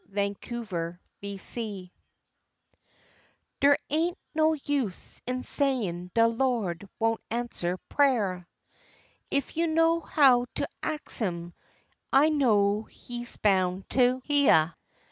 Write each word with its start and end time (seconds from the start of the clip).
ANSWER 0.17 0.97
TO 0.97 0.99
PRAYER 1.21 1.91
Der 3.59 3.77
ain't 3.91 4.17
no 4.33 4.53
use 4.53 5.21
in 5.27 5.43
sayin' 5.43 6.09
de 6.15 6.27
Lawd 6.27 6.89
won't 6.97 7.21
answer 7.29 7.77
prah; 7.87 8.43
If 9.29 9.55
you 9.57 9.67
knows 9.67 10.01
how 10.09 10.47
to 10.55 10.67
ax 10.81 11.19
Him, 11.19 11.53
I 12.11 12.29
knows 12.29 12.87
He's 12.89 13.37
bound 13.37 13.87
to 13.91 14.23
heah. 14.25 14.75